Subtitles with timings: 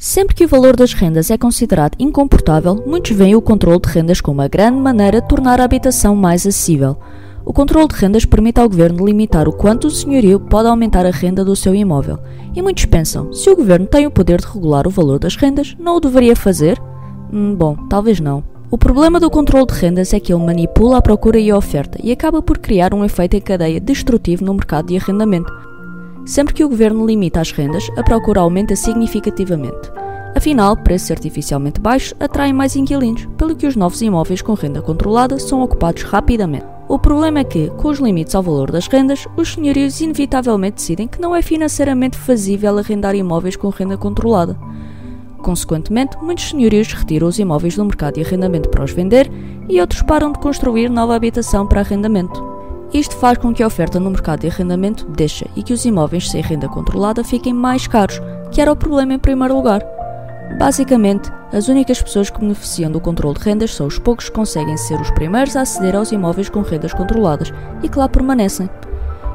[0.00, 4.20] Sempre que o valor das rendas é considerado incomportável, muitos veem o controle de rendas
[4.20, 6.96] como a grande maneira de tornar a habitação mais acessível.
[7.44, 11.10] O controle de rendas permite ao governo limitar o quanto o senhorio pode aumentar a
[11.10, 12.16] renda do seu imóvel.
[12.54, 15.74] E muitos pensam: se o governo tem o poder de regular o valor das rendas,
[15.80, 16.80] não o deveria fazer?
[17.32, 18.44] Hum, bom, talvez não.
[18.70, 21.98] O problema do controle de rendas é que ele manipula a procura e a oferta
[22.00, 25.52] e acaba por criar um efeito em cadeia destrutivo no mercado de arrendamento.
[26.28, 29.90] Sempre que o governo limita as rendas, a procura aumenta significativamente.
[30.36, 35.38] Afinal, preços artificialmente baixos atraem mais inquilinos, pelo que os novos imóveis com renda controlada
[35.38, 36.66] são ocupados rapidamente.
[36.86, 41.08] O problema é que, com os limites ao valor das rendas, os senhorios inevitavelmente decidem
[41.08, 44.54] que não é financeiramente fazível arrendar imóveis com renda controlada.
[45.38, 49.30] Consequentemente, muitos senhorios retiram os imóveis do mercado de arrendamento para os vender
[49.66, 52.47] e outros param de construir nova habitação para arrendamento.
[52.98, 56.28] Isto faz com que a oferta no mercado de arrendamento deixe e que os imóveis
[56.28, 59.80] sem renda controlada fiquem mais caros, que era o problema em primeiro lugar.
[60.58, 64.76] Basicamente, as únicas pessoas que beneficiam do controle de rendas são os poucos que conseguem
[64.76, 67.52] ser os primeiros a aceder aos imóveis com rendas controladas
[67.84, 68.68] e que lá permanecem.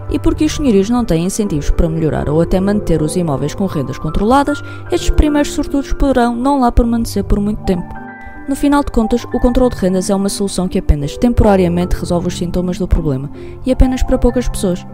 [0.10, 3.66] E porque os senhorios não têm incentivos para melhorar ou até manter os imóveis com
[3.66, 4.62] rendas controladas,
[4.92, 8.03] estes primeiros sortudos poderão não lá permanecer por muito tempo.
[8.48, 12.28] No final de contas, o controle de rendas é uma solução que apenas temporariamente resolve
[12.28, 13.32] os sintomas do problema
[13.66, 14.86] e apenas para poucas pessoas,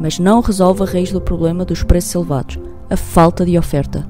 [0.00, 4.06] mas não resolve a raiz do problema dos preços elevados, a falta de oferta.